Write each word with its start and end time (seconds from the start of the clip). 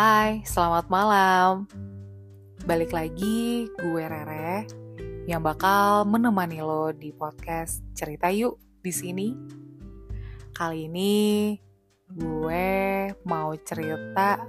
Hai, 0.00 0.40
selamat 0.48 0.88
malam. 0.88 1.68
Balik 2.64 2.88
lagi 2.88 3.68
gue 3.68 4.00
Rere 4.00 4.64
yang 5.28 5.44
bakal 5.44 6.08
menemani 6.08 6.64
lo 6.64 6.88
di 6.88 7.12
podcast 7.12 7.84
Cerita 7.92 8.32
Yuk 8.32 8.56
di 8.80 8.96
sini. 8.96 9.28
Kali 10.56 10.88
ini 10.88 11.52
gue 12.16 12.72
mau 13.28 13.52
cerita 13.60 14.40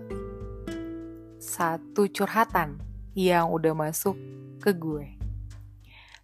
satu 1.35 2.07
curhatan 2.07 2.79
yang 3.11 3.51
udah 3.51 3.75
masuk 3.75 4.15
ke 4.63 4.71
gue. 4.71 5.19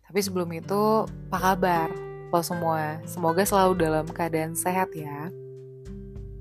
Tapi 0.08 0.20
sebelum 0.24 0.56
itu, 0.56 1.04
apa 1.04 1.52
kabar 1.52 1.92
lo 2.32 2.40
semua? 2.40 3.04
Semoga 3.04 3.44
selalu 3.44 3.76
dalam 3.76 4.08
keadaan 4.08 4.56
sehat 4.56 4.96
ya. 4.96 5.28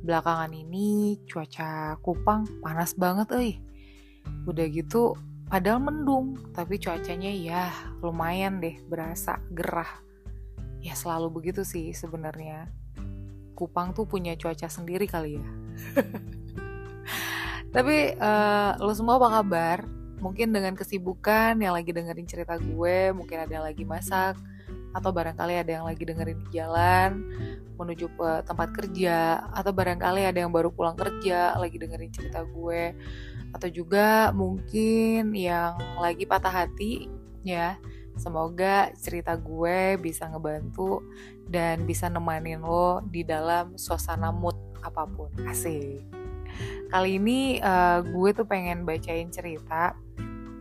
Belakangan 0.07 0.55
ini 0.55 1.19
cuaca 1.27 1.99
Kupang 1.99 2.47
panas 2.63 2.95
banget 2.95 3.27
euy. 3.35 3.53
Udah 4.47 4.71
gitu 4.71 5.19
padahal 5.51 5.83
mendung, 5.83 6.39
tapi 6.55 6.79
cuacanya 6.79 7.27
ya 7.35 7.75
lumayan 7.99 8.63
deh 8.63 8.79
berasa 8.87 9.43
gerah. 9.51 9.91
Ya 10.79 10.95
selalu 10.95 11.43
begitu 11.43 11.67
sih 11.67 11.91
sebenarnya. 11.91 12.71
Kupang 13.59 13.99
tuh 13.99 14.07
punya 14.07 14.39
cuaca 14.39 14.71
sendiri 14.71 15.11
kali 15.11 15.43
ya. 15.43 15.47
tapi 17.75 18.15
uh, 18.15 18.79
lo 18.79 18.95
semua 18.95 19.19
apa 19.19 19.43
kabar? 19.43 19.79
Mungkin 20.23 20.55
dengan 20.55 20.79
kesibukan 20.79 21.59
yang 21.59 21.75
lagi 21.75 21.91
dengerin 21.91 22.31
cerita 22.31 22.55
gue, 22.63 23.11
mungkin 23.11 23.43
ada 23.43 23.53
yang 23.59 23.67
lagi 23.67 23.83
masak, 23.83 24.39
atau 24.97 25.13
barangkali 25.13 25.61
ada 25.61 25.71
yang 25.77 25.85
lagi 25.85 26.09
dengerin 26.09 26.41
di 26.49 26.49
jalan 26.57 27.11
menuju 27.77 28.09
ke 28.17 28.31
tempat 28.49 28.73
kerja 28.73 29.45
atau 29.53 29.69
barangkali 29.77 30.25
ada 30.25 30.41
yang 30.41 30.49
baru 30.49 30.73
pulang 30.73 30.97
kerja 30.97 31.53
lagi 31.61 31.77
dengerin 31.77 32.09
cerita 32.09 32.41
gue 32.49 32.97
atau 33.53 33.69
juga 33.69 34.33
mungkin 34.33 35.37
yang 35.37 35.77
lagi 36.01 36.25
patah 36.25 36.65
hati 36.65 37.13
ya 37.45 37.77
semoga 38.17 38.91
cerita 38.97 39.37
gue 39.37 40.01
bisa 40.01 40.25
ngebantu 40.33 41.05
dan 41.47 41.85
bisa 41.85 42.09
nemanin 42.09 42.65
lo 42.65 43.05
di 43.05 43.23
dalam 43.23 43.77
suasana 43.77 44.33
mood 44.33 44.57
apa 44.81 45.05
pun. 45.05 45.31
Asik. 45.45 46.01
Kali 46.89 47.21
ini 47.21 47.61
uh, 47.61 48.01
gue 48.01 48.31
tuh 48.33 48.47
pengen 48.49 48.89
bacain 48.89 49.29
cerita 49.29 49.93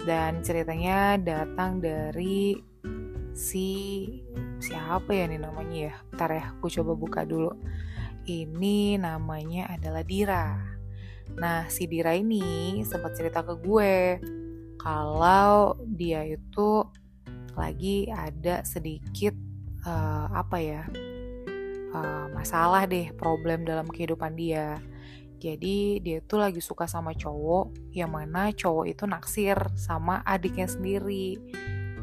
dan 0.03 0.43
ceritanya 0.43 1.17
datang 1.17 1.79
dari 1.79 2.59
si 3.35 3.67
siapa 4.63 5.11
ya 5.11 5.27
nih 5.27 5.43
namanya 5.43 5.77
ya? 5.91 5.93
Ntar 6.15 6.29
ya 6.31 6.43
aku 6.55 6.71
coba 6.71 6.95
buka 6.95 7.21
dulu. 7.27 7.51
Ini 8.25 8.97
namanya 8.97 9.69
adalah 9.75 10.01
Dira. 10.01 10.55
Nah 11.35 11.67
si 11.67 11.85
Dira 11.85 12.15
ini 12.15 12.81
sempat 12.87 13.13
cerita 13.13 13.43
ke 13.43 13.53
gue 13.59 14.17
kalau 14.79 15.75
dia 15.83 16.23
itu 16.23 16.87
lagi 17.59 18.07
ada 18.09 18.63
sedikit 18.63 19.35
uh, 19.83 20.27
apa 20.31 20.57
ya 20.59 20.83
uh, 21.91 22.27
masalah 22.31 22.87
deh 22.87 23.11
problem 23.19 23.67
dalam 23.67 23.85
kehidupan 23.85 24.33
dia. 24.39 24.79
Jadi 25.35 25.99
dia 25.99 26.23
tuh 26.23 26.39
lagi 26.41 26.63
suka 26.63 26.87
sama 26.87 27.11
cowok 27.11 27.91
yang 27.91 28.15
mana 28.15 28.49
cowok 28.55 28.87
itu 28.87 29.03
naksir 29.03 29.59
sama 29.75 30.23
adiknya 30.23 30.65
sendiri 30.65 31.37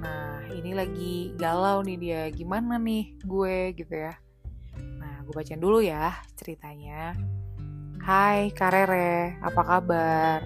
Nah, 0.03 0.43
ini 0.51 0.75
lagi 0.75 1.31
galau 1.39 1.87
nih 1.87 1.99
dia. 1.99 2.23
Gimana 2.35 2.75
nih 2.75 3.15
gue 3.23 3.71
gitu 3.79 3.95
ya. 3.95 4.19
Nah, 4.99 5.23
gue 5.23 5.31
bacain 5.31 5.63
dulu 5.63 5.79
ya 5.79 6.19
ceritanya. 6.35 7.15
Hai 8.03 8.51
Karere, 8.51 9.39
apa 9.39 9.63
kabar? 9.63 10.43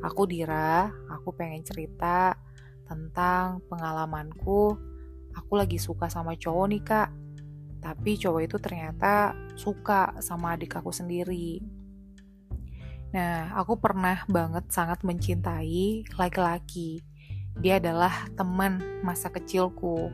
Aku 0.00 0.24
Dira, 0.24 0.88
aku 1.12 1.36
pengen 1.36 1.60
cerita 1.60 2.32
tentang 2.88 3.60
pengalamanku. 3.68 4.72
Aku 5.36 5.52
lagi 5.60 5.76
suka 5.76 6.08
sama 6.08 6.32
cowok 6.32 6.66
nih 6.72 6.82
kak. 6.82 7.08
Tapi 7.84 8.16
cowok 8.16 8.40
itu 8.40 8.56
ternyata 8.56 9.36
suka 9.52 10.16
sama 10.24 10.56
adik 10.56 10.80
aku 10.80 10.88
sendiri. 10.88 11.60
Nah, 13.12 13.52
aku 13.52 13.76
pernah 13.76 14.24
banget 14.32 14.72
sangat 14.72 15.04
mencintai 15.04 16.08
laki-laki 16.16 17.04
dia 17.58 17.82
adalah 17.82 18.30
teman 18.38 18.78
masa 19.02 19.30
kecilku 19.34 20.10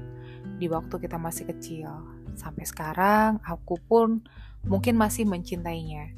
di 0.56 0.66
waktu 0.68 0.96
kita 0.96 1.20
masih 1.20 1.44
kecil. 1.52 1.92
Sampai 2.34 2.64
sekarang 2.64 3.38
aku 3.44 3.76
pun 3.84 4.24
mungkin 4.64 4.96
masih 4.96 5.28
mencintainya. 5.28 6.16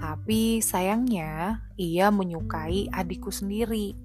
Tapi 0.00 0.62
sayangnya 0.62 1.60
ia 1.74 2.08
menyukai 2.08 2.88
adikku 2.88 3.34
sendiri. 3.34 3.98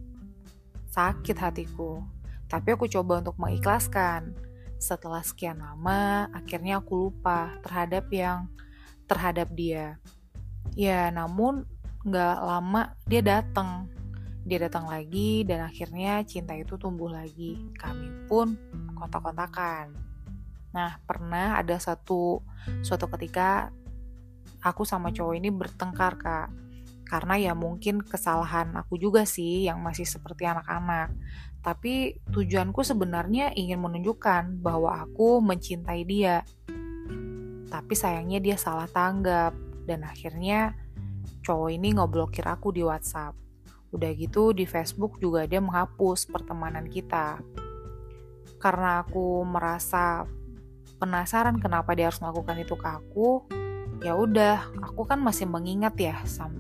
Sakit 0.90 1.38
hatiku. 1.38 2.02
Tapi 2.50 2.74
aku 2.74 2.90
coba 2.90 3.22
untuk 3.22 3.38
mengikhlaskan. 3.38 4.36
Setelah 4.76 5.24
sekian 5.24 5.62
lama, 5.62 6.28
akhirnya 6.36 6.84
aku 6.84 7.10
lupa 7.10 7.56
terhadap 7.64 8.12
yang 8.12 8.52
terhadap 9.08 9.48
dia. 9.56 10.02
Ya, 10.76 11.08
namun 11.14 11.64
gak 12.04 12.38
lama 12.44 12.94
dia 13.08 13.24
datang 13.24 13.90
dia 14.46 14.62
datang 14.62 14.86
lagi 14.86 15.42
dan 15.42 15.66
akhirnya 15.66 16.22
cinta 16.22 16.54
itu 16.54 16.78
tumbuh 16.78 17.10
lagi. 17.10 17.58
Kami 17.82 18.30
pun 18.30 18.54
kontak-kontakan. 18.94 19.90
Nah, 20.70 21.02
pernah 21.02 21.58
ada 21.58 21.82
satu 21.82 22.46
suatu 22.86 23.10
ketika 23.18 23.74
aku 24.62 24.86
sama 24.86 25.10
cowok 25.10 25.34
ini 25.34 25.50
bertengkar, 25.50 26.14
Kak. 26.22 26.48
Karena 27.06 27.38
ya 27.42 27.54
mungkin 27.58 28.06
kesalahan 28.06 28.78
aku 28.78 29.02
juga 29.02 29.26
sih 29.26 29.66
yang 29.66 29.82
masih 29.82 30.06
seperti 30.06 30.46
anak-anak. 30.46 31.10
Tapi 31.66 32.22
tujuanku 32.30 32.86
sebenarnya 32.86 33.50
ingin 33.58 33.82
menunjukkan 33.82 34.62
bahwa 34.62 35.02
aku 35.02 35.42
mencintai 35.42 36.06
dia. 36.06 36.46
Tapi 37.66 37.94
sayangnya 37.98 38.38
dia 38.38 38.58
salah 38.62 38.86
tanggap 38.86 39.58
dan 39.90 40.06
akhirnya 40.06 40.78
cowok 41.42 41.70
ini 41.74 41.98
ngeblokir 41.98 42.46
aku 42.46 42.74
di 42.74 42.86
WhatsApp 42.86 43.45
Udah 43.96 44.12
gitu 44.12 44.52
di 44.52 44.68
Facebook 44.68 45.18
juga 45.24 45.48
dia 45.48 45.64
menghapus 45.64 46.28
pertemanan 46.28 46.92
kita. 46.92 47.40
Karena 48.60 49.08
aku 49.08 49.48
merasa 49.48 50.28
penasaran 51.00 51.60
kenapa 51.64 51.96
dia 51.96 52.12
harus 52.12 52.20
melakukan 52.20 52.60
itu 52.60 52.76
ke 52.76 52.88
aku, 52.88 53.30
ya 54.04 54.16
udah, 54.16 54.76
aku 54.84 55.08
kan 55.08 55.20
masih 55.24 55.48
mengingat 55.48 55.96
ya, 55.96 56.16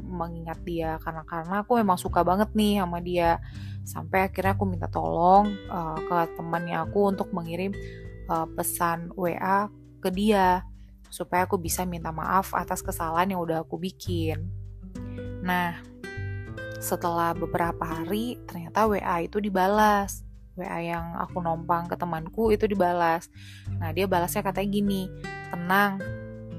mengingat 0.07 0.63
dia 0.63 0.95
karena 1.03 1.27
karena 1.27 1.55
aku 1.63 1.75
memang 1.75 1.99
suka 1.99 2.23
banget 2.23 2.51
nih 2.55 2.79
sama 2.79 3.03
dia. 3.03 3.43
Sampai 3.85 4.25
akhirnya 4.25 4.57
aku 4.57 4.65
minta 4.65 4.89
tolong 4.89 5.51
uh, 5.69 5.99
ke 5.99 6.17
temannya 6.39 6.81
aku 6.87 7.13
untuk 7.13 7.29
mengirim 7.35 7.69
uh, 8.31 8.49
pesan 8.49 9.13
WA 9.13 9.69
ke 10.01 10.09
dia 10.09 10.65
supaya 11.13 11.45
aku 11.45 11.61
bisa 11.61 11.85
minta 11.85 12.09
maaf 12.09 12.51
atas 12.57 12.81
kesalahan 12.81 13.37
yang 13.37 13.41
udah 13.45 13.61
aku 13.61 13.77
bikin. 13.77 14.49
Nah, 15.45 15.77
setelah 16.85 17.33
beberapa 17.33 17.81
hari 17.81 18.37
ternyata 18.45 18.85
WA 18.85 19.25
itu 19.25 19.41
dibalas. 19.41 20.21
WA 20.53 20.85
yang 20.85 21.17
aku 21.17 21.41
nompang 21.41 21.89
ke 21.89 21.97
temanku 21.97 22.53
itu 22.53 22.69
dibalas. 22.69 23.27
Nah 23.81 23.89
dia 23.89 24.05
balasnya 24.05 24.45
katanya 24.45 24.69
gini 24.69 25.01
tenang 25.49 25.97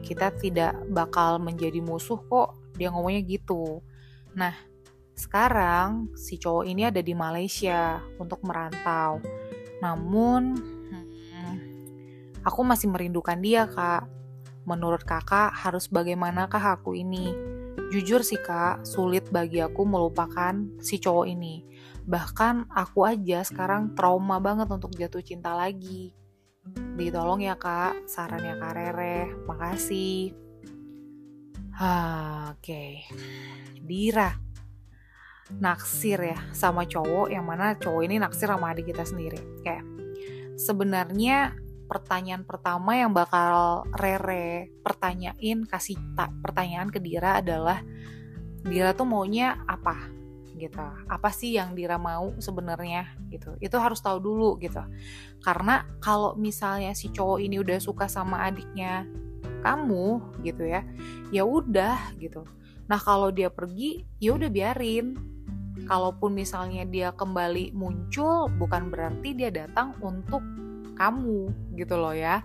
kita 0.02 0.34
tidak 0.34 0.74
bakal 0.90 1.38
menjadi 1.38 1.78
musuh 1.78 2.18
kok. 2.26 2.58
Dia 2.74 2.90
ngomongnya 2.90 3.22
gitu. 3.22 3.80
Nah 4.34 4.52
sekarang 5.14 6.10
si 6.18 6.36
cowok 6.42 6.66
ini 6.66 6.90
ada 6.90 6.98
di 6.98 7.14
Malaysia 7.14 8.02
untuk 8.18 8.42
merantau. 8.42 9.22
Namun 9.78 10.58
hmm, 10.90 11.56
aku 12.42 12.66
masih 12.66 12.90
merindukan 12.90 13.38
dia 13.38 13.70
kak. 13.70 14.10
Menurut 14.66 15.06
kakak 15.06 15.54
harus 15.54 15.86
bagaimanakah 15.86 16.82
aku 16.82 16.98
ini 16.98 17.55
Jujur 17.86 18.26
sih 18.26 18.42
kak, 18.42 18.82
sulit 18.82 19.30
bagi 19.30 19.62
aku 19.62 19.86
melupakan 19.86 20.58
si 20.82 20.98
cowok 20.98 21.26
ini. 21.30 21.62
Bahkan 22.02 22.70
aku 22.74 23.06
aja 23.06 23.46
sekarang 23.46 23.94
trauma 23.94 24.42
banget 24.42 24.66
untuk 24.70 24.90
jatuh 24.94 25.22
cinta 25.22 25.54
lagi. 25.54 26.10
Ditolong 26.98 27.46
ya 27.46 27.54
kak, 27.54 28.10
sarannya 28.10 28.58
kak 28.58 28.72
Rere. 28.74 29.18
Makasih. 29.46 30.34
Oke, 31.76 32.58
okay. 32.58 32.92
Dira 33.84 34.46
naksir 35.46 36.18
ya 36.18 36.38
sama 36.50 36.82
cowok 36.90 37.30
yang 37.30 37.46
mana 37.46 37.78
cowok 37.78 38.02
ini 38.02 38.18
naksir 38.18 38.50
sama 38.50 38.74
adik 38.74 38.90
kita 38.90 39.06
sendiri. 39.06 39.38
Kayak 39.62 39.86
sebenarnya 40.58 41.54
pertanyaan 41.86 42.42
pertama 42.42 42.98
yang 42.98 43.14
bakal 43.14 43.86
Rere 43.94 44.74
pertanyain 44.82 45.64
kasih 45.64 45.96
tak 46.18 46.34
pertanyaan 46.42 46.90
ke 46.90 46.98
Dira 46.98 47.38
adalah 47.40 47.80
Dira 48.66 48.92
tuh 48.92 49.06
maunya 49.06 49.62
apa 49.70 50.16
gitu. 50.56 50.82
Apa 51.06 51.30
sih 51.30 51.54
yang 51.54 51.76
Dira 51.76 52.00
mau 52.00 52.34
sebenarnya 52.40 53.14
gitu. 53.30 53.54
Itu 53.62 53.76
harus 53.78 54.00
tahu 54.02 54.18
dulu 54.18 54.58
gitu. 54.58 54.82
Karena 55.44 55.84
kalau 56.02 56.34
misalnya 56.34 56.96
si 56.96 57.12
cowok 57.12 57.38
ini 57.38 57.60
udah 57.60 57.78
suka 57.78 58.10
sama 58.10 58.48
adiknya 58.48 59.06
kamu 59.62 60.20
gitu 60.42 60.66
ya 60.66 60.82
ya 61.30 61.46
udah 61.46 62.16
gitu. 62.18 62.42
Nah 62.90 62.98
kalau 62.98 63.30
dia 63.30 63.52
pergi 63.52 64.02
ya 64.18 64.34
udah 64.34 64.50
biarin. 64.50 65.14
Kalaupun 65.86 66.34
misalnya 66.34 66.82
dia 66.82 67.14
kembali 67.14 67.70
muncul 67.70 68.50
bukan 68.58 68.90
berarti 68.90 69.38
dia 69.38 69.54
datang 69.54 69.94
untuk 70.02 70.42
kamu 70.96 71.52
gitu 71.76 71.94
loh 72.00 72.16
ya. 72.16 72.42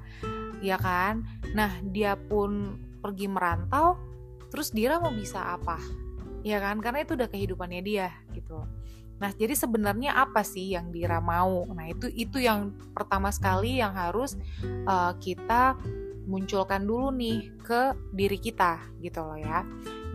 Ya 0.61 0.77
kan? 0.77 1.25
Nah 1.57 1.81
dia 1.81 2.13
pun 2.19 2.77
pergi 3.01 3.25
merantau 3.25 3.97
terus 4.51 4.69
Dira 4.75 4.99
mau 4.99 5.15
bisa 5.15 5.55
apa? 5.55 5.79
Ya 6.43 6.59
kan? 6.59 6.83
Karena 6.83 7.01
itu 7.01 7.15
udah 7.15 7.31
kehidupannya 7.31 7.81
dia 7.81 8.11
gitu. 8.35 8.61
Nah, 9.21 9.29
jadi 9.37 9.53
sebenarnya 9.53 10.17
apa 10.17 10.41
sih 10.41 10.73
yang 10.73 10.89
Dira 10.89 11.21
mau? 11.21 11.69
Nah, 11.69 11.85
itu 11.85 12.09
itu 12.09 12.41
yang 12.41 12.73
pertama 12.97 13.29
sekali 13.29 13.77
yang 13.77 13.93
harus 13.93 14.33
uh, 14.89 15.13
kita 15.21 15.77
munculkan 16.25 16.89
dulu 16.89 17.13
nih 17.13 17.53
ke 17.61 17.93
diri 18.17 18.41
kita 18.41 18.81
gitu 18.97 19.21
loh 19.21 19.37
ya. 19.37 19.61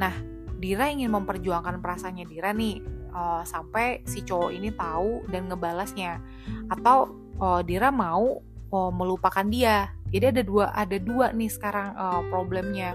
Nah, 0.02 0.10
Dira 0.58 0.90
ingin 0.90 1.14
memperjuangkan 1.14 1.78
perasaannya 1.78 2.26
Dira 2.26 2.50
nih 2.50 2.82
uh, 3.14 3.46
sampai 3.46 4.02
si 4.10 4.26
cowok 4.26 4.50
ini 4.50 4.74
tahu 4.74 5.22
dan 5.30 5.46
ngebalasnya. 5.46 6.18
Atau 6.66 7.25
uh, 7.40 7.60
Dira 7.64 7.92
mau 7.92 8.40
uh, 8.72 8.92
melupakan 8.92 9.44
dia. 9.46 9.92
Jadi 10.06 10.38
ada 10.38 10.42
dua 10.46 10.70
ada 10.70 10.96
dua 11.02 11.34
nih 11.34 11.50
sekarang 11.50 11.88
uh, 11.98 12.22
problemnya. 12.30 12.94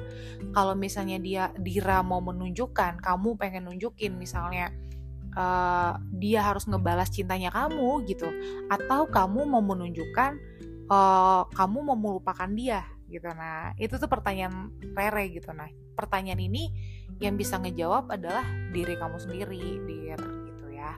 Kalau 0.55 0.73
misalnya 0.73 1.19
dia 1.19 1.43
Dira 1.59 1.99
mau 2.01 2.23
menunjukkan, 2.23 3.03
kamu 3.03 3.35
pengen 3.35 3.67
nunjukin 3.67 4.15
misalnya 4.15 4.71
uh, 5.35 5.99
dia 6.15 6.39
harus 6.47 6.65
ngebalas 6.65 7.11
cintanya 7.11 7.51
kamu 7.51 8.07
gitu. 8.07 8.31
Atau 8.71 9.11
kamu 9.11 9.43
mau 9.43 9.59
menunjukkan 9.59 10.31
uh, 10.87 11.43
kamu 11.51 11.77
mau 11.83 11.97
melupakan 11.99 12.47
dia 12.47 12.87
gitu. 13.11 13.27
Nah 13.35 13.75
itu 13.75 13.99
tuh 13.99 14.07
pertanyaan 14.07 14.71
Rere 14.95 15.35
gitu. 15.35 15.51
Nah 15.51 15.67
pertanyaan 15.99 16.39
ini 16.39 16.71
yang 17.19 17.35
bisa 17.35 17.59
ngejawab 17.59 18.07
adalah 18.07 18.47
diri 18.71 18.95
kamu 18.95 19.19
sendiri 19.19 19.83
dir 19.83 20.21
gitu 20.47 20.65
ya. 20.71 20.95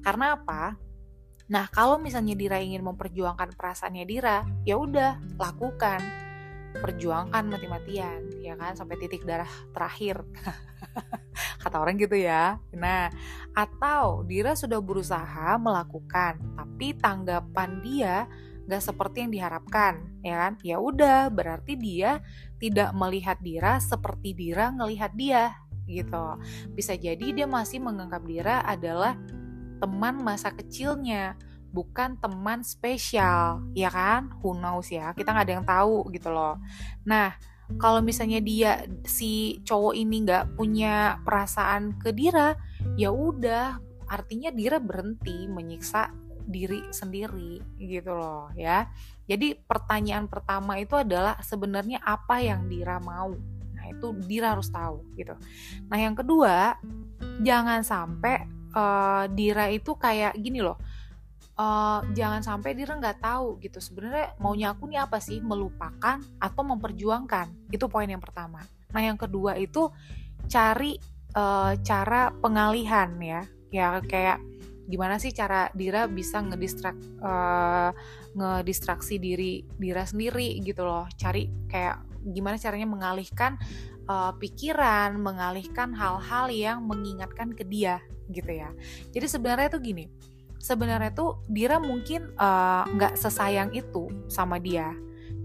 Karena 0.00 0.40
apa 0.40 0.89
nah 1.50 1.66
kalau 1.68 1.98
misalnya 1.98 2.38
Dira 2.38 2.62
ingin 2.62 2.86
memperjuangkan 2.86 3.58
perasaannya 3.58 4.04
Dira 4.06 4.46
ya 4.62 4.78
udah 4.78 5.18
lakukan. 5.36 6.00
Perjuangkan 6.70 7.50
mati-matian 7.50 8.30
ya 8.38 8.54
kan? 8.54 8.78
Sampai 8.78 8.94
titik 9.02 9.26
darah 9.26 9.50
terakhir. 9.74 10.22
Kata 11.62 11.82
orang 11.82 11.98
gitu 11.98 12.14
ya. 12.14 12.62
Nah 12.78 13.10
atau 13.50 14.22
Dira 14.22 14.54
sudah 14.54 14.78
berusaha 14.78 15.58
melakukan 15.58 16.38
tapi 16.54 16.94
tanggapan 16.94 17.82
dia 17.82 18.30
gak 18.70 18.86
seperti 18.86 19.26
yang 19.26 19.32
diharapkan 19.34 20.22
ya 20.22 20.46
kan? 20.46 20.52
Ya 20.62 20.78
udah 20.78 21.26
berarti 21.34 21.74
dia 21.74 22.22
tidak 22.62 22.94
melihat 22.94 23.42
Dira 23.42 23.82
seperti 23.82 24.38
Dira 24.38 24.70
ngelihat 24.70 25.10
dia 25.18 25.58
gitu. 25.90 26.38
Bisa 26.70 26.94
jadi 26.94 27.34
dia 27.34 27.50
masih 27.50 27.82
menganggap 27.82 28.22
Dira 28.22 28.62
adalah 28.62 29.18
teman 29.80 30.20
masa 30.20 30.52
kecilnya 30.52 31.34
bukan 31.70 32.18
teman 32.18 32.60
spesial 32.66 33.64
ya 33.72 33.88
kan? 33.90 34.30
Who 34.42 34.58
knows 34.58 34.90
ya? 34.90 35.14
Kita 35.14 35.32
nggak 35.32 35.46
ada 35.46 35.54
yang 35.56 35.66
tahu 35.66 35.96
gitu 36.12 36.28
loh. 36.30 36.58
Nah 37.06 37.34
kalau 37.78 38.02
misalnya 38.02 38.42
dia 38.42 38.82
si 39.06 39.62
cowok 39.62 39.94
ini 39.94 40.26
nggak 40.26 40.58
punya 40.58 41.22
perasaan 41.22 41.96
ke 41.96 42.10
Dira 42.10 42.54
ya 42.98 43.14
udah. 43.14 43.78
Artinya 44.10 44.50
Dira 44.50 44.82
berhenti 44.82 45.46
menyiksa 45.46 46.10
diri 46.50 46.90
sendiri 46.90 47.62
gitu 47.78 48.10
loh 48.10 48.50
ya. 48.58 48.90
Jadi 49.30 49.54
pertanyaan 49.54 50.26
pertama 50.26 50.82
itu 50.82 50.98
adalah 50.98 51.38
sebenarnya 51.38 52.02
apa 52.02 52.42
yang 52.42 52.66
Dira 52.66 52.98
mau? 52.98 53.30
Nah 53.70 53.86
itu 53.86 54.10
Dira 54.26 54.58
harus 54.58 54.66
tahu 54.74 55.14
gitu. 55.14 55.38
Nah 55.86 55.98
yang 56.02 56.18
kedua 56.18 56.74
jangan 57.46 57.86
sampai 57.86 58.59
uh, 58.74 59.24
Dira 59.30 59.70
itu 59.70 59.94
kayak 59.98 60.38
gini 60.38 60.62
loh 60.62 60.78
uh, 61.60 62.00
jangan 62.16 62.40
sampai 62.40 62.72
Dira 62.72 62.96
nggak 62.96 63.20
tahu 63.20 63.60
gitu. 63.60 63.78
Sebenarnya 63.78 64.32
maunya 64.40 64.72
aku 64.72 64.88
nih 64.88 65.04
apa 65.04 65.20
sih? 65.20 65.44
Melupakan 65.44 66.20
atau 66.40 66.62
memperjuangkan? 66.64 67.68
Itu 67.68 67.92
poin 67.92 68.08
yang 68.08 68.22
pertama. 68.22 68.64
Nah 68.90 69.02
yang 69.04 69.20
kedua 69.20 69.60
itu 69.60 69.92
cari 70.48 70.96
uh, 71.36 71.76
cara 71.84 72.32
pengalihan 72.32 73.12
ya. 73.20 73.42
Ya 73.70 74.00
kayak 74.02 74.40
gimana 74.90 75.22
sih 75.22 75.30
cara 75.30 75.70
Dira 75.70 76.10
bisa 76.10 76.42
ngedistrak 76.42 76.96
uh, 77.22 77.94
ngedistraksi 78.34 79.22
diri 79.22 79.62
Dira 79.76 80.02
sendiri 80.08 80.58
gitu 80.64 80.82
loh. 80.82 81.06
Cari 81.14 81.46
kayak 81.70 82.02
gimana 82.20 82.60
caranya 82.60 82.84
mengalihkan 82.84 83.56
uh, 84.10 84.34
pikiran 84.34 85.14
mengalihkan 85.14 85.94
hal-hal 85.94 86.50
yang 86.50 86.82
mengingatkan 86.82 87.54
ke 87.54 87.62
dia 87.62 88.02
gitu 88.34 88.50
ya 88.50 88.74
jadi 89.14 89.26
sebenarnya 89.30 89.70
tuh 89.70 89.82
gini 89.86 90.10
sebenarnya 90.60 91.10
tuh 91.16 91.40
Dira 91.48 91.80
mungkin 91.80 92.36
eh, 92.36 92.82
nggak 92.86 93.14
uh, 93.16 93.18
sesayang 93.18 93.72
itu 93.72 94.12
sama 94.28 94.60
dia. 94.60 94.92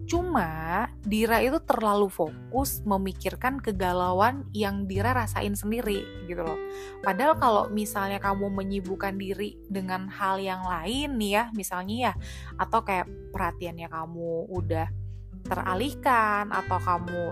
Cuma 0.05 0.85
Dira 1.01 1.41
itu 1.41 1.57
terlalu 1.65 2.13
fokus 2.13 2.85
memikirkan 2.85 3.57
kegalauan 3.57 4.45
yang 4.53 4.85
Dira 4.85 5.17
rasain 5.17 5.57
sendiri 5.57 6.05
gitu 6.29 6.45
loh. 6.45 6.59
Padahal 7.01 7.33
kalau 7.41 7.63
misalnya 7.73 8.21
kamu 8.21 8.53
menyibukkan 8.53 9.17
diri 9.17 9.57
dengan 9.65 10.05
hal 10.13 10.37
yang 10.37 10.61
lain 10.61 11.17
nih 11.17 11.31
ya, 11.41 11.43
misalnya 11.57 11.95
ya, 12.11 12.13
atau 12.61 12.85
kayak 12.85 13.09
perhatiannya 13.33 13.89
kamu 13.89 14.45
udah 14.53 14.87
teralihkan 15.45 16.53
atau 16.53 16.77
kamu 16.77 17.23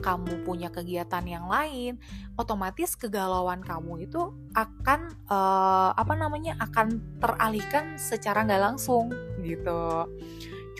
kamu 0.00 0.42
punya 0.42 0.72
kegiatan 0.72 1.22
yang 1.24 1.46
lain, 1.46 2.00
otomatis 2.34 2.96
kegalauan 2.96 3.60
kamu 3.60 4.08
itu 4.08 4.32
akan 4.56 5.12
uh, 5.28 5.92
apa 5.94 6.14
namanya 6.16 6.56
akan 6.58 7.20
teralihkan 7.20 8.00
secara 8.00 8.42
nggak 8.44 8.74
langsung 8.74 9.12
gitu. 9.44 10.08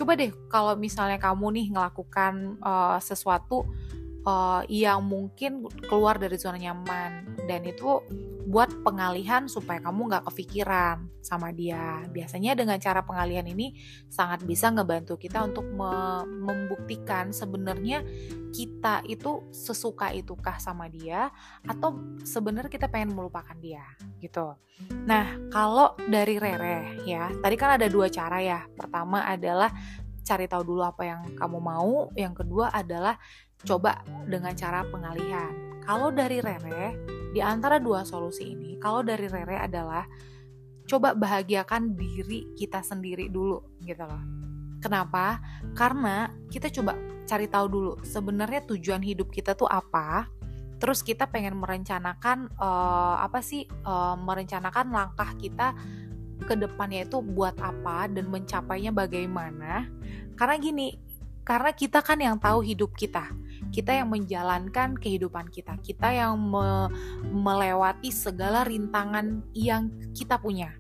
Coba 0.01 0.17
deh 0.17 0.33
kalau 0.49 0.75
misalnya 0.81 1.21
kamu 1.21 1.61
nih 1.61 1.67
ngelakukan 1.77 2.57
uh, 2.65 2.97
sesuatu 2.99 3.69
uh, 4.25 4.63
yang 4.69 5.05
mungkin 5.05 5.69
keluar 5.89 6.17
dari 6.21 6.37
zona 6.37 6.61
nyaman 6.61 7.45
dan 7.49 7.65
itu 7.65 8.05
buat 8.51 8.83
pengalihan 8.83 9.47
supaya 9.47 9.79
kamu 9.79 10.11
nggak 10.11 10.27
kepikiran 10.27 11.07
sama 11.23 11.55
dia. 11.55 12.03
Biasanya 12.11 12.59
dengan 12.59 12.83
cara 12.83 13.07
pengalihan 13.07 13.47
ini 13.47 13.79
sangat 14.11 14.43
bisa 14.43 14.75
ngebantu 14.75 15.15
kita 15.15 15.47
untuk 15.47 15.71
me 15.71 16.27
membuktikan 16.27 17.31
sebenarnya 17.31 18.03
kita 18.51 19.07
itu 19.07 19.47
sesuka 19.55 20.11
itukah 20.11 20.59
sama 20.59 20.91
dia 20.91 21.31
atau 21.63 21.95
sebenarnya 22.27 22.73
kita 22.73 22.91
pengen 22.91 23.15
melupakan 23.15 23.55
dia 23.55 23.87
gitu. 24.19 24.59
Nah 25.07 25.39
kalau 25.55 25.95
dari 26.11 26.35
Rere 26.43 27.07
ya 27.07 27.31
tadi 27.31 27.55
kan 27.55 27.79
ada 27.79 27.87
dua 27.87 28.11
cara 28.11 28.43
ya. 28.43 28.67
Pertama 28.75 29.31
adalah 29.31 29.71
cari 30.27 30.51
tahu 30.51 30.63
dulu 30.75 30.83
apa 30.83 31.03
yang 31.07 31.23
kamu 31.39 31.59
mau. 31.63 32.11
Yang 32.19 32.43
kedua 32.43 32.75
adalah 32.75 33.15
coba 33.65 34.01
dengan 34.25 34.57
cara 34.57 34.85
pengalihan. 34.89 35.53
Kalau 35.85 36.13
dari 36.13 36.39
Rere, 36.39 36.97
di 37.33 37.41
antara 37.43 37.81
dua 37.81 38.07
solusi 38.07 38.53
ini, 38.53 38.77
kalau 38.81 39.05
dari 39.05 39.27
Rere 39.27 39.59
adalah 39.61 40.05
coba 40.87 41.15
bahagiakan 41.15 41.95
diri 41.95 42.51
kita 42.59 42.83
sendiri 42.83 43.31
dulu 43.31 43.81
gitu 43.85 44.03
loh. 44.03 44.23
Kenapa? 44.81 45.39
Karena 45.77 46.27
kita 46.49 46.73
coba 46.73 46.97
cari 47.29 47.47
tahu 47.47 47.67
dulu 47.69 47.93
sebenarnya 48.03 48.65
tujuan 48.67 49.05
hidup 49.05 49.29
kita 49.29 49.53
tuh 49.55 49.69
apa. 49.69 50.27
Terus 50.81 51.05
kita 51.05 51.29
pengen 51.29 51.61
merencanakan 51.61 52.57
uh, 52.57 53.21
apa 53.21 53.45
sih? 53.45 53.69
Uh, 53.85 54.17
merencanakan 54.17 54.89
langkah 54.89 55.31
kita 55.37 55.77
ke 56.41 56.57
depannya 56.57 57.05
itu 57.05 57.21
buat 57.21 57.53
apa 57.61 58.09
dan 58.09 58.33
mencapainya 58.33 58.89
bagaimana. 58.89 59.85
Karena 60.41 60.57
gini, 60.57 60.97
karena 61.45 61.71
kita 61.77 62.01
kan 62.01 62.17
yang 62.17 62.41
tahu 62.41 62.65
hidup 62.65 62.97
kita 62.97 63.29
kita 63.71 63.95
yang 63.95 64.11
menjalankan 64.11 64.99
kehidupan 64.99 65.49
kita, 65.51 65.79
kita 65.81 66.11
yang 66.11 66.39
me 66.39 66.91
melewati 67.31 68.11
segala 68.11 68.67
rintangan 68.67 69.43
yang 69.55 69.91
kita 70.15 70.39
punya. 70.39 70.75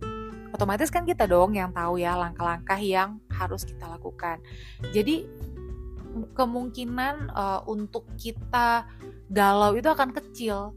Otomatis 0.50 0.90
kan 0.90 1.06
kita 1.06 1.30
dong 1.30 1.54
yang 1.54 1.70
tahu 1.70 2.02
ya 2.02 2.18
langkah-langkah 2.18 2.78
yang 2.82 3.23
harus 3.30 3.62
kita 3.62 3.87
lakukan. 3.87 4.42
Jadi 4.90 5.25
kemungkinan 6.35 7.30
uh, 7.30 7.62
untuk 7.70 8.02
kita 8.18 8.87
galau 9.30 9.78
itu 9.78 9.87
akan 9.87 10.11
kecil 10.11 10.75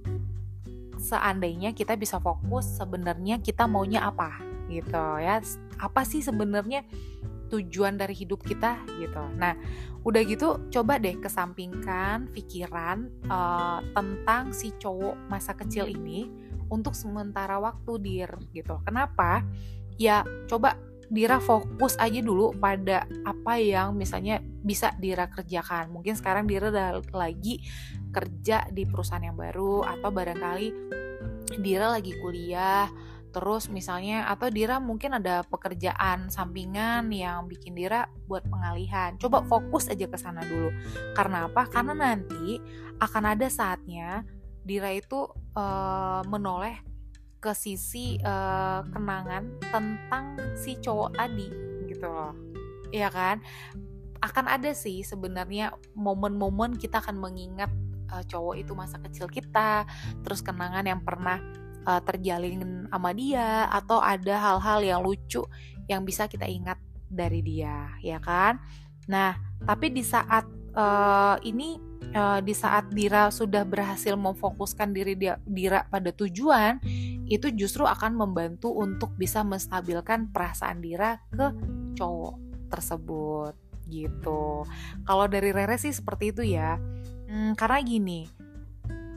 seandainya 1.02 1.74
kita 1.74 1.98
bisa 1.98 2.22
fokus 2.22 2.78
sebenarnya 2.78 3.42
kita 3.42 3.66
maunya 3.66 4.06
apa 4.06 4.40
gitu 4.70 5.20
ya 5.20 5.42
apa 5.82 6.02
sih 6.08 6.24
sebenarnya 6.24 6.86
tujuan 7.54 8.02
dari 8.02 8.18
hidup 8.18 8.42
kita 8.42 8.82
gitu. 8.98 9.22
Nah, 9.38 9.54
udah 10.02 10.22
gitu 10.26 10.58
coba 10.74 10.98
deh 10.98 11.14
kesampingkan 11.22 12.34
pikiran 12.34 13.08
uh, 13.30 13.80
tentang 13.94 14.50
si 14.50 14.74
cowok 14.82 15.30
masa 15.30 15.54
kecil 15.54 15.86
ini 15.86 16.28
untuk 16.74 16.98
sementara 16.98 17.62
waktu 17.62 18.02
dir 18.02 18.30
gitu. 18.50 18.82
Kenapa? 18.82 19.46
Ya 20.02 20.26
coba 20.50 20.82
Dira 21.14 21.38
fokus 21.38 21.94
aja 22.02 22.26
dulu 22.26 22.58
pada 22.58 23.06
apa 23.22 23.62
yang 23.62 23.94
misalnya 23.94 24.42
bisa 24.42 24.98
Dira 24.98 25.30
kerjakan. 25.30 25.94
Mungkin 25.94 26.18
sekarang 26.18 26.50
Dira 26.50 26.74
udah 26.74 27.06
lagi 27.14 27.62
kerja 28.10 28.66
di 28.74 28.90
perusahaan 28.90 29.22
yang 29.22 29.38
baru 29.38 29.86
atau 29.86 30.10
barangkali 30.10 30.68
Dira 31.62 31.94
lagi 31.94 32.18
kuliah 32.18 32.90
terus 33.34 33.66
misalnya 33.68 34.30
atau 34.30 34.48
Dira 34.54 34.78
mungkin 34.78 35.18
ada 35.18 35.42
pekerjaan 35.42 36.30
sampingan 36.30 37.10
yang 37.10 37.50
bikin 37.50 37.74
Dira 37.74 38.06
buat 38.30 38.46
pengalihan. 38.46 39.18
Coba 39.18 39.42
fokus 39.50 39.90
aja 39.90 40.06
ke 40.06 40.16
sana 40.22 40.46
dulu. 40.46 40.70
Karena 41.18 41.50
apa? 41.50 41.66
Karena 41.66 41.98
nanti 41.98 42.62
akan 43.02 43.24
ada 43.34 43.50
saatnya 43.50 44.22
Dira 44.62 44.94
itu 44.94 45.28
uh, 45.58 46.22
menoleh 46.30 46.78
ke 47.42 47.52
sisi 47.52 48.22
uh, 48.24 48.86
kenangan 48.88 49.60
tentang 49.60 50.40
si 50.56 50.78
cowok 50.80 51.18
tadi 51.18 51.50
gitu 51.90 52.08
loh. 52.08 52.32
Iya 52.94 53.10
kan? 53.10 53.42
Akan 54.24 54.48
ada 54.48 54.72
sih 54.72 55.04
sebenarnya 55.04 55.76
momen-momen 55.98 56.80
kita 56.80 57.04
akan 57.04 57.20
mengingat 57.20 57.74
uh, 58.14 58.24
cowok 58.24 58.62
itu 58.62 58.72
masa 58.78 59.02
kecil 59.04 59.28
kita, 59.28 59.84
terus 60.24 60.40
kenangan 60.40 60.86
yang 60.88 61.02
pernah 61.04 61.42
uh, 61.86 62.02
terjalin 62.04 62.88
sama 62.90 63.12
dia 63.16 63.68
atau 63.72 64.00
ada 64.00 64.36
hal-hal 64.36 64.80
yang 64.84 65.00
lucu 65.04 65.44
yang 65.88 66.04
bisa 66.08 66.28
kita 66.28 66.48
ingat 66.48 66.80
dari 67.12 67.44
dia, 67.44 67.92
ya 68.00 68.18
kan? 68.18 68.58
Nah, 69.08 69.36
tapi 69.68 69.92
di 69.92 70.02
saat 70.02 70.48
uh, 70.74 71.38
ini 71.44 71.78
uh, 72.16 72.40
di 72.40 72.56
saat 72.56 72.90
Dira 72.90 73.30
sudah 73.30 73.68
berhasil 73.68 74.16
memfokuskan 74.16 74.96
diri 74.96 75.14
dia 75.14 75.38
Dira 75.44 75.86
pada 75.88 76.10
tujuan, 76.16 76.80
itu 77.28 77.52
justru 77.54 77.84
akan 77.84 78.16
membantu 78.16 78.72
untuk 78.74 79.14
bisa 79.16 79.44
menstabilkan 79.44 80.32
perasaan 80.32 80.80
Dira 80.80 81.20
ke 81.32 81.52
cowok 82.00 82.36
tersebut 82.72 83.54
gitu. 83.92 84.64
Kalau 85.04 85.26
dari 85.28 85.52
Rere 85.52 85.76
sih 85.78 85.94
seperti 85.94 86.34
itu 86.34 86.44
ya. 86.44 86.80
Hmm, 87.28 87.54
karena 87.58 87.80
gini, 87.84 88.30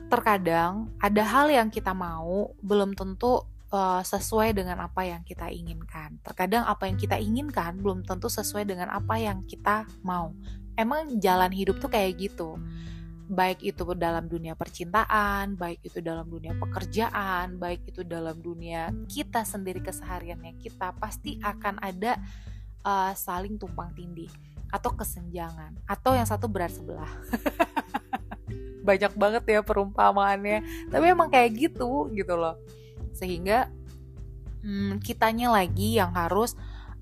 terkadang 0.07 0.87
ada 0.97 1.23
hal 1.23 1.51
yang 1.51 1.67
kita 1.67 1.91
mau 1.91 2.55
belum 2.63 2.95
tentu 2.95 3.43
uh, 3.71 4.03
sesuai 4.03 4.55
dengan 4.55 4.79
apa 4.83 5.03
yang 5.03 5.21
kita 5.23 5.51
inginkan. 5.51 6.19
Terkadang 6.23 6.63
apa 6.67 6.87
yang 6.87 6.97
kita 6.99 7.19
inginkan 7.19 7.79
belum 7.79 8.07
tentu 8.07 8.31
sesuai 8.31 8.63
dengan 8.67 8.91
apa 8.91 9.19
yang 9.19 9.43
kita 9.43 9.87
mau. 10.03 10.31
Emang 10.77 11.19
jalan 11.19 11.51
hidup 11.51 11.81
tuh 11.83 11.91
kayak 11.91 12.17
gitu. 12.19 12.55
Baik 13.27 13.59
itu 13.59 13.83
dalam 13.91 14.31
dunia 14.31 14.55
percintaan, 14.55 15.59
baik 15.59 15.83
itu 15.83 15.99
dalam 15.99 16.31
dunia 16.31 16.55
pekerjaan, 16.55 17.59
baik 17.59 17.83
itu 17.91 18.07
dalam 18.07 18.39
dunia 18.39 18.87
kita 19.11 19.43
sendiri 19.43 19.83
kesehariannya 19.83 20.55
kita 20.55 20.95
pasti 20.95 21.35
akan 21.43 21.75
ada 21.83 22.15
uh, 22.87 23.11
saling 23.11 23.59
tumpang 23.59 23.91
tindih 23.91 24.31
atau 24.71 24.95
kesenjangan 24.95 25.75
atau 25.83 26.15
yang 26.15 26.27
satu 26.27 26.47
berat 26.47 26.71
sebelah. 26.71 27.11
banyak 28.87 29.11
banget 29.19 29.43
ya 29.43 29.59
perumpamaannya 29.59 30.87
tapi 30.87 31.05
emang 31.11 31.27
kayak 31.27 31.51
gitu 31.59 32.07
gitu 32.15 32.39
loh 32.39 32.55
sehingga 33.11 33.67
hmm, 34.63 35.03
kitanya 35.03 35.51
lagi 35.51 35.99
yang 35.99 36.15
harus 36.15 36.55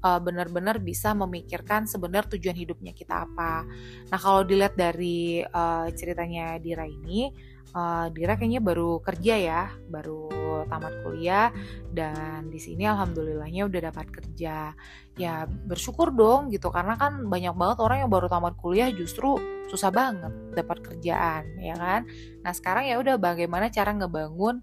uh, 0.06 0.22
benar-benar 0.22 0.77
bisa 0.77 1.18
memikirkan 1.18 1.89
sebenarnya 1.89 2.38
tujuan 2.38 2.54
hidupnya 2.54 2.94
kita 2.94 3.25
apa. 3.25 3.65
Nah 4.13 4.20
kalau 4.22 4.46
dilihat 4.46 4.77
dari 4.77 5.42
uh, 5.42 5.89
ceritanya 5.92 6.62
Dira 6.62 6.86
ini, 6.86 7.34
uh, 7.75 8.08
Dira 8.10 8.39
kayaknya 8.39 8.63
baru 8.63 9.03
kerja 9.03 9.36
ya, 9.36 9.62
baru 9.91 10.32
tamat 10.65 11.05
kuliah 11.05 11.53
dan 11.94 12.50
di 12.50 12.58
sini 12.58 12.88
alhamdulillahnya 12.88 13.67
udah 13.70 13.82
dapat 13.91 14.08
kerja. 14.10 14.74
Ya 15.15 15.34
bersyukur 15.48 16.12
dong 16.12 16.51
gitu 16.51 16.72
karena 16.74 16.96
kan 16.96 17.27
banyak 17.27 17.53
banget 17.55 17.77
orang 17.79 17.98
yang 18.08 18.12
baru 18.12 18.27
tamat 18.27 18.55
kuliah 18.60 18.89
justru 18.91 19.38
susah 19.70 19.91
banget 19.94 20.34
dapat 20.55 20.82
kerjaan 20.82 21.44
ya 21.62 21.75
kan. 21.77 22.08
Nah 22.41 22.51
sekarang 22.51 22.89
ya 22.89 23.00
udah 23.00 23.15
bagaimana 23.20 23.72
cara 23.72 23.96
ngebangun 23.96 24.60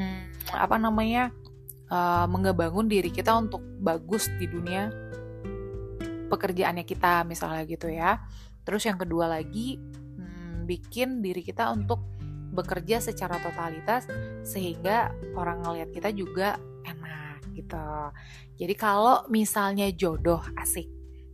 hmm, 0.00 0.54
apa 0.54 0.76
namanya 0.80 1.34
uh, 1.92 2.26
mengebangun 2.30 2.88
diri 2.88 3.12
kita 3.12 3.34
untuk 3.36 3.60
bagus 3.82 4.30
di 4.40 4.48
dunia 4.48 4.88
pekerjaannya 6.32 6.84
kita 6.88 7.26
misalnya 7.28 7.62
gitu 7.68 7.92
ya. 7.92 8.24
Terus 8.64 8.88
yang 8.88 8.96
kedua 8.96 9.28
lagi 9.28 9.76
hmm, 9.76 10.64
bikin 10.64 11.20
diri 11.20 11.44
kita 11.44 11.68
untuk 11.68 12.13
bekerja 12.54 13.02
secara 13.02 13.42
totalitas 13.42 14.06
sehingga 14.46 15.10
orang 15.34 15.66
ngelihat 15.66 15.90
kita 15.90 16.10
juga 16.14 16.56
enak 16.86 17.42
gitu. 17.58 17.90
Jadi 18.54 18.74
kalau 18.78 19.26
misalnya 19.26 19.90
jodoh 19.90 20.40
asik, 20.54 20.86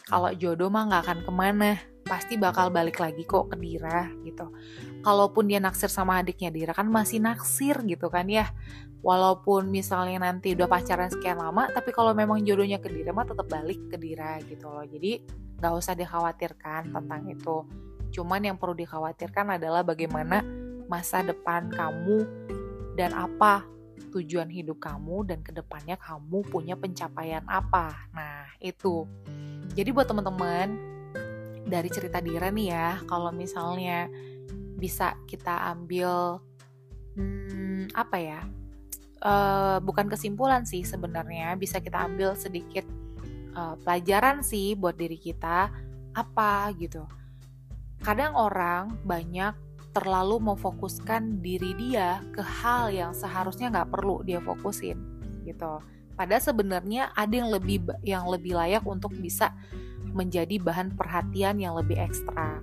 kalau 0.09 0.33
jodoh 0.35 0.73
mah 0.73 0.89
nggak 0.89 1.03
akan 1.05 1.21
ke 1.23 1.33
mana, 1.33 1.71
pasti 2.09 2.35
bakal 2.35 2.73
balik 2.75 2.99
lagi 2.99 3.23
kok 3.23 3.53
ke 3.53 3.57
Dira 3.61 4.09
gitu. 4.27 4.51
Kalaupun 5.05 5.47
dia 5.47 5.63
naksir 5.63 5.87
sama 5.87 6.19
adiknya 6.19 6.51
Dira 6.51 6.73
kan 6.75 6.89
masih 6.89 7.23
naksir 7.23 7.79
gitu 7.87 8.11
kan 8.11 8.27
ya. 8.27 8.49
Walaupun 9.01 9.73
misalnya 9.73 10.29
nanti 10.29 10.53
udah 10.53 10.69
pacaran 10.69 11.09
sekian 11.09 11.41
lama, 11.41 11.73
tapi 11.73 11.89
kalau 11.89 12.13
memang 12.13 12.45
jodohnya 12.45 12.77
ke 12.83 12.93
Dira 12.93 13.17
mah 13.17 13.25
tetap 13.25 13.49
balik 13.49 13.81
ke 13.89 13.97
Dira 13.97 14.37
gitu 14.45 14.69
loh. 14.69 14.85
Jadi 14.85 15.25
nggak 15.61 15.73
usah 15.77 15.95
dikhawatirkan 15.97 16.93
tentang 16.93 17.23
itu. 17.29 17.65
Cuman 18.11 18.43
yang 18.43 18.57
perlu 18.59 18.75
dikhawatirkan 18.75 19.57
adalah 19.57 19.87
bagaimana 19.87 20.43
masa 20.91 21.23
depan 21.23 21.71
kamu 21.71 22.27
dan 22.99 23.15
apa 23.15 23.63
tujuan 24.11 24.51
hidup 24.51 24.83
kamu 24.83 25.23
dan 25.23 25.39
ke 25.41 25.55
depannya 25.55 25.95
kamu 25.95 26.43
punya 26.51 26.75
pencapaian 26.75 27.47
apa. 27.47 28.11
Nah 28.11 28.51
itu. 28.59 29.07
Jadi 29.71 29.95
buat 29.95 30.11
teman-teman 30.11 30.75
dari 31.63 31.87
cerita 31.87 32.19
Dira 32.19 32.51
nih 32.51 32.75
ya, 32.75 32.99
kalau 33.07 33.31
misalnya 33.31 34.11
bisa 34.75 35.15
kita 35.31 35.71
ambil 35.71 36.43
hmm, 37.15 37.95
apa 37.95 38.19
ya? 38.19 38.43
Uh, 39.21 39.77
bukan 39.85 40.11
kesimpulan 40.11 40.67
sih 40.67 40.83
sebenarnya, 40.83 41.55
bisa 41.55 41.79
kita 41.79 42.09
ambil 42.09 42.35
sedikit 42.35 42.89
uh, 43.55 43.77
pelajaran 43.85 44.43
sih 44.43 44.75
buat 44.75 44.99
diri 44.99 45.21
kita 45.21 45.71
apa 46.17 46.73
gitu. 46.75 47.07
Kadang 48.01 48.33
orang 48.35 48.97
banyak 49.05 49.70
terlalu 49.91 50.39
memfokuskan 50.39 51.43
diri 51.43 51.75
dia 51.75 52.23
ke 52.31 52.43
hal 52.43 52.95
yang 52.95 53.11
seharusnya 53.11 53.71
nggak 53.75 53.91
perlu 53.91 54.23
dia 54.23 54.39
fokusin 54.39 54.99
gitu. 55.43 55.83
Padahal 56.15 56.43
sebenarnya 56.43 57.11
ada 57.17 57.33
yang 57.33 57.51
lebih 57.51 57.83
yang 58.05 58.29
lebih 58.29 58.55
layak 58.55 58.85
untuk 58.87 59.11
bisa 59.17 59.57
menjadi 60.11 60.61
bahan 60.61 60.95
perhatian 60.95 61.59
yang 61.59 61.75
lebih 61.75 61.97
ekstra. 61.99 62.61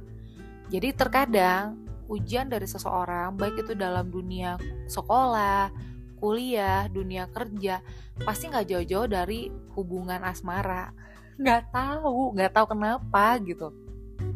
Jadi 0.67 0.93
terkadang 0.95 1.79
ujian 2.07 2.47
dari 2.47 2.67
seseorang 2.67 3.35
baik 3.35 3.67
itu 3.67 3.73
dalam 3.75 4.07
dunia 4.07 4.55
sekolah, 4.87 5.71
kuliah, 6.19 6.87
dunia 6.87 7.27
kerja 7.31 7.83
pasti 8.23 8.47
nggak 8.47 8.67
jauh-jauh 8.71 9.07
dari 9.07 9.51
hubungan 9.75 10.23
asmara. 10.23 10.91
Nggak 11.37 11.71
tahu, 11.71 12.35
nggak 12.35 12.51
tahu 12.55 12.65
kenapa 12.71 13.37
gitu. 13.43 13.73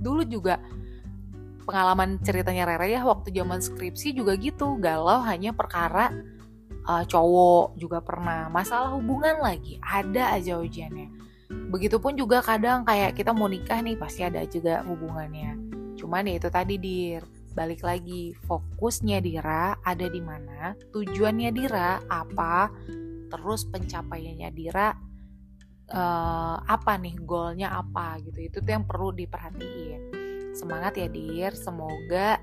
Dulu 0.01 0.21
juga 0.27 0.59
pengalaman 1.71 2.19
ceritanya 2.19 2.67
Rere 2.67 2.91
ya 2.91 3.07
waktu 3.07 3.31
zaman 3.31 3.63
skripsi 3.63 4.11
juga 4.11 4.35
gitu 4.35 4.75
galau 4.75 5.23
hanya 5.23 5.55
perkara 5.55 6.11
uh, 6.83 7.07
cowok 7.07 7.79
juga 7.79 8.03
pernah 8.03 8.51
masalah 8.51 8.91
hubungan 8.99 9.39
lagi 9.39 9.79
ada 9.79 10.35
aja 10.35 10.59
ujiannya. 10.59 11.07
Begitupun 11.71 12.19
juga 12.19 12.43
kadang 12.43 12.83
kayak 12.83 13.15
kita 13.15 13.31
mau 13.31 13.47
nikah 13.47 13.79
nih 13.79 13.95
pasti 13.95 14.27
ada 14.27 14.43
juga 14.43 14.83
hubungannya. 14.83 15.55
Cuman 15.95 16.27
ya 16.27 16.35
itu 16.35 16.51
tadi 16.51 16.75
dir 16.75 17.23
balik 17.55 17.87
lagi 17.87 18.35
fokusnya 18.35 19.23
Dira 19.23 19.79
ada 19.79 20.07
di 20.11 20.19
mana 20.19 20.75
tujuannya 20.91 21.55
Dira 21.55 22.03
apa 22.07 22.67
terus 23.31 23.67
pencapaiannya 23.67 24.49
Dira 24.55 24.91
uh, 25.91 26.57
apa 26.63 26.95
nih 26.95 27.15
goalnya 27.19 27.75
apa 27.75 28.23
gitu 28.23 28.39
itu 28.39 28.57
tuh 28.63 28.71
yang 28.71 28.87
perlu 28.87 29.11
diperhatiin 29.11 30.20
semangat 30.53 30.97
ya 30.97 31.07
dir. 31.07 31.53
Semoga 31.55 32.39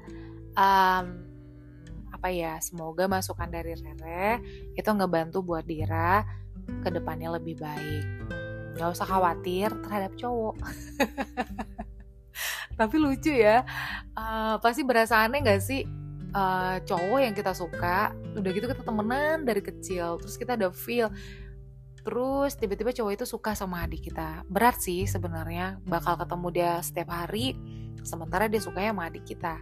um, 0.58 1.06
apa 2.18 2.28
ya 2.34 2.58
semoga 2.58 3.06
masukan 3.06 3.46
dari 3.46 3.78
Rere 3.78 4.42
itu 4.74 4.90
ngebantu 4.90 5.38
buat 5.38 5.62
Dira 5.62 6.26
ke 6.82 6.88
depannya 6.90 7.38
lebih 7.38 7.62
baik. 7.62 8.04
Nggak 8.74 8.90
usah 8.90 9.06
khawatir 9.06 9.70
terhadap 9.86 10.12
cowok. 10.18 10.56
Tapi 12.78 12.94
lucu 12.98 13.34
ya 13.34 13.66
uh, 14.14 14.58
pasti 14.62 14.86
berasa 14.86 15.26
aneh 15.26 15.42
gak 15.42 15.58
sih 15.58 15.82
uh, 16.34 16.78
cowok 16.82 17.18
yang 17.18 17.34
kita 17.34 17.50
suka 17.50 18.14
udah 18.38 18.50
gitu 18.54 18.70
kita 18.70 18.82
temenan 18.86 19.42
dari 19.42 19.58
kecil 19.58 20.22
terus 20.22 20.38
kita 20.38 20.54
ada 20.54 20.70
feel 20.70 21.10
terus 22.06 22.54
tiba-tiba 22.54 22.94
cowok 22.94 23.12
itu 23.18 23.26
suka 23.28 23.52
sama 23.52 23.84
adik 23.84 24.08
kita. 24.10 24.46
Berat 24.48 24.80
sih 24.80 25.04
sebenarnya 25.04 25.82
bakal 25.84 26.16
ketemu 26.16 26.46
dia 26.54 26.72
setiap 26.80 27.12
hari 27.12 27.52
sementara 28.02 28.46
dia 28.46 28.60
sukanya 28.62 28.94
sama 28.94 29.04
adik 29.08 29.24
kita. 29.24 29.58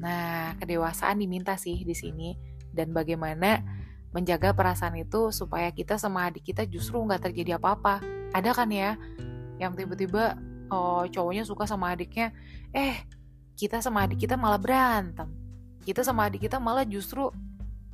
Nah 0.00 0.56
kedewasaan 0.56 1.20
diminta 1.20 1.54
sih 1.60 1.80
di 1.84 1.94
sini. 1.94 2.36
Dan 2.70 2.94
bagaimana 2.94 3.60
menjaga 4.14 4.54
perasaan 4.54 4.98
itu 4.98 5.34
supaya 5.34 5.70
kita 5.70 5.98
sama 5.98 6.30
adik 6.30 6.50
kita 6.50 6.66
justru 6.66 6.98
nggak 7.02 7.30
terjadi 7.30 7.58
apa-apa. 7.58 8.02
Ada 8.34 8.54
kan 8.54 8.70
ya 8.70 8.94
yang 9.60 9.76
tiba-tiba 9.76 10.38
oh, 10.72 11.04
cowoknya 11.04 11.44
suka 11.44 11.68
sama 11.68 11.92
adiknya 11.92 12.32
eh 12.72 13.04
kita 13.58 13.84
sama 13.84 14.08
adik 14.08 14.24
kita 14.24 14.38
malah 14.38 14.58
berantem. 14.58 15.28
Kita 15.84 16.00
sama 16.00 16.30
adik 16.30 16.48
kita 16.48 16.56
malah 16.62 16.86
justru 16.86 17.28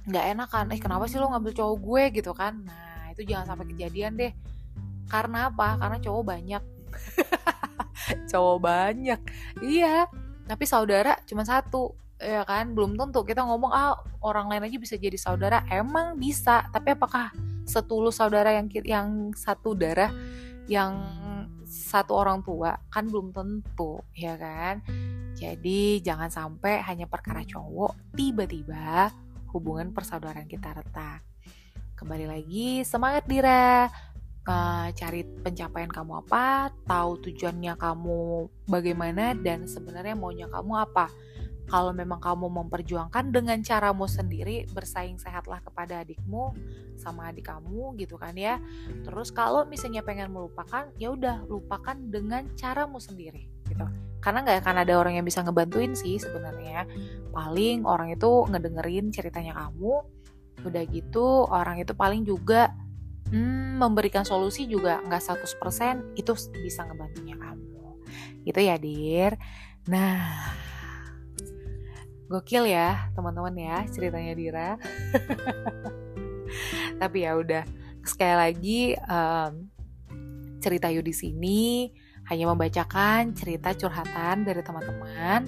nggak 0.07 0.25
enak 0.38 0.49
kan 0.49 0.66
eh 0.71 0.78
kenapa 0.78 1.11
sih 1.11 1.19
lo 1.19 1.33
ngambil 1.33 1.52
cowok 1.57 1.76
gue? 1.81 2.02
Gitu 2.23 2.33
kan. 2.37 2.62
Nah 2.62 3.11
itu 3.11 3.26
jangan 3.26 3.57
sampai 3.57 3.66
kejadian 3.75 4.14
deh. 4.14 4.33
Karena 5.11 5.50
apa? 5.50 5.78
Karena 5.78 5.99
cowok 5.99 6.23
banyak 6.23 6.62
cowok 8.31 8.59
banyak. 8.62 9.21
Iya 9.62 10.07
tapi 10.47 10.64
saudara 10.64 11.19
cuma 11.26 11.43
satu 11.43 11.99
ya 12.23 12.47
kan? 12.47 12.73
Belum 12.73 12.95
tentu 12.95 13.26
kita 13.26 13.43
ngomong 13.43 13.75
ah 13.75 13.99
orang 14.23 14.47
lain 14.49 14.71
aja 14.71 14.78
bisa 14.78 14.95
jadi 14.97 15.19
saudara. 15.19 15.66
Emang 15.69 16.16
bisa 16.16 16.66
tapi 16.71 16.95
apakah 16.95 17.35
setulus 17.66 18.23
saudara 18.23 18.55
yang 18.55 18.71
yang 18.87 19.09
satu 19.35 19.75
darah 19.75 20.14
yang 20.71 20.95
satu 21.66 22.14
orang 22.14 22.40
tua? 22.47 22.78
Kan 22.88 23.11
belum 23.11 23.35
tentu 23.35 24.00
ya 24.14 24.38
kan? 24.38 24.81
Jadi 25.37 26.00
jangan 26.00 26.33
sampai 26.33 26.81
hanya 26.87 27.05
perkara 27.05 27.45
cowok 27.45 28.16
tiba-tiba 28.16 29.12
hubungan 29.52 29.93
persaudaraan 29.93 30.49
kita 30.49 30.73
retak. 30.73 31.21
Kembali 31.97 32.25
lagi 32.28 32.85
semangat 32.85 33.25
Dira 33.28 33.88
cari 34.94 35.26
pencapaian 35.26 35.90
kamu 35.90 36.22
apa 36.22 36.70
tahu 36.86 37.18
tujuannya 37.18 37.74
kamu 37.74 38.46
bagaimana 38.70 39.34
dan 39.34 39.66
sebenarnya 39.66 40.14
maunya 40.14 40.46
kamu 40.46 40.72
apa. 40.86 41.10
Kalau 41.66 41.90
memang 41.90 42.22
kamu 42.22 42.46
memperjuangkan 42.46 43.34
dengan 43.34 43.58
caramu 43.58 44.06
sendiri 44.06 44.70
bersaing 44.70 45.18
sehatlah 45.18 45.58
kepada 45.58 46.06
adikmu 46.06 46.54
sama 46.94 47.34
adik 47.34 47.50
kamu 47.50 47.98
gitu 47.98 48.14
kan 48.14 48.38
ya. 48.38 48.62
Terus 49.02 49.34
kalau 49.34 49.66
misalnya 49.66 50.06
pengen 50.06 50.30
melupakan 50.30 50.86
ya 50.94 51.10
udah 51.10 51.42
lupakan 51.50 51.98
dengan 52.06 52.46
caramu 52.54 53.02
sendiri 53.02 53.50
gitu. 53.66 53.82
Karena 54.22 54.46
nggak 54.46 54.62
akan 54.62 54.76
ada 54.86 54.94
orang 54.94 55.18
yang 55.18 55.26
bisa 55.26 55.42
ngebantuin 55.42 55.98
sih 55.98 56.22
sebenarnya. 56.22 56.86
Paling 57.34 57.82
orang 57.82 58.14
itu 58.14 58.46
ngedengerin 58.46 59.10
ceritanya 59.10 59.58
kamu 59.58 60.06
udah 60.62 60.82
gitu 60.88 61.46
orang 61.50 61.82
itu 61.82 61.92
paling 61.92 62.22
juga 62.22 62.72
hmm, 63.30 63.80
memberikan 63.80 64.23
solusi 64.23 64.66
juga 64.66 65.02
nggak 65.02 65.23
100% 65.23 66.18
itu 66.18 66.33
bisa 66.62 66.87
ngebantunya 66.87 67.37
kamu. 67.38 68.02
Gitu 68.47 68.61
ya 68.62 68.76
dir. 68.78 69.33
Nah 69.87 70.54
Gokil 72.26 72.75
ya 72.75 73.06
teman-teman 73.14 73.54
ya 73.54 73.87
ceritanya 73.87 74.35
Dira. 74.35 74.71
Tapi 77.00 77.18
ya 77.23 77.38
udah 77.38 77.62
sekali 78.02 78.35
lagi 78.35 78.80
um, 79.06 79.71
cerita 80.59 80.90
Yu 80.90 81.06
di 81.06 81.14
sini 81.14 81.90
hanya 82.26 82.50
membacakan 82.50 83.30
cerita 83.38 83.71
curhatan 83.78 84.42
dari 84.42 84.59
teman-teman. 84.59 85.47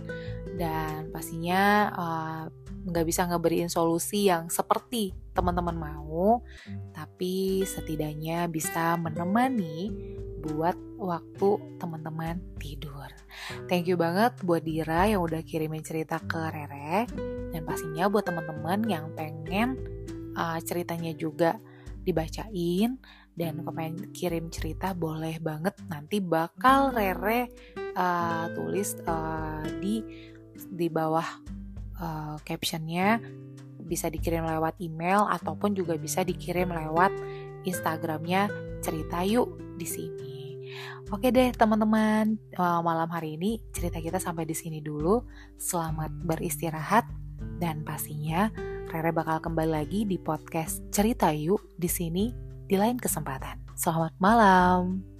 Dan 0.55 1.11
pastinya 1.11 1.91
nggak 2.89 3.07
bisa 3.07 3.29
ngeberiin 3.29 3.69
solusi 3.69 4.33
yang 4.33 4.49
seperti 4.49 5.13
teman-teman 5.37 5.77
mau, 5.77 6.43
tapi 6.91 7.63
setidaknya 7.63 8.51
bisa 8.51 8.99
menemani 8.99 9.93
buat 10.43 10.75
waktu 10.99 11.79
teman-teman 11.79 12.41
tidur. 12.59 13.11
Thank 13.71 13.87
you 13.87 13.95
banget 13.95 14.35
buat 14.43 14.63
Dira 14.67 15.07
yang 15.07 15.23
udah 15.23 15.43
kirimin 15.47 15.85
cerita 15.87 16.19
ke 16.23 16.39
Rere 16.51 17.07
dan 17.55 17.63
pastinya 17.63 18.11
buat 18.11 18.27
teman-teman 18.27 18.83
yang 18.87 19.15
pengen 19.15 19.79
uh, 20.35 20.59
ceritanya 20.63 21.15
juga 21.15 21.59
dibacain 22.03 22.99
dan 23.39 23.63
pengen 23.63 24.11
kirim 24.11 24.51
cerita 24.51 24.91
boleh 24.97 25.39
banget 25.39 25.75
nanti 25.87 26.19
bakal 26.19 26.91
Rere 26.91 27.51
uh, 27.95 28.51
tulis 28.55 28.99
uh, 29.07 29.63
di 29.79 30.03
di 30.59 30.91
bawah 30.91 31.58
uh, 31.99 32.37
captionnya 32.43 33.21
bisa 33.89 34.13
dikirim 34.13 34.45
lewat 34.45 34.77
email 34.83 35.25
ataupun 35.29 35.73
juga 35.73 35.97
bisa 35.97 36.21
dikirim 36.23 36.69
lewat 36.69 37.11
Instagramnya 37.65 38.53
cerita 38.85 39.25
yuk 39.25 39.79
di 39.81 39.87
sini. 39.89 40.37
Oke 41.09 41.33
deh 41.33 41.49
teman-teman, 41.57 42.37
eh, 42.37 42.81
malam 42.85 43.09
hari 43.09 43.41
ini 43.41 43.65
cerita 43.73 43.97
kita 43.97 44.21
sampai 44.21 44.45
di 44.45 44.53
sini 44.53 44.85
dulu. 44.85 45.25
Selamat 45.57 46.13
beristirahat 46.13 47.09
dan 47.57 47.81
pastinya 47.81 48.53
Rere 48.89 49.13
bakal 49.13 49.45
kembali 49.45 49.69
lagi 49.69 50.09
di 50.09 50.17
podcast 50.17 50.81
Cerita 50.89 51.29
Yuk 51.29 51.77
di 51.77 51.93
sini 51.93 52.33
di 52.65 52.77
lain 52.81 52.97
kesempatan. 52.97 53.77
Selamat 53.77 54.17
malam. 54.17 55.18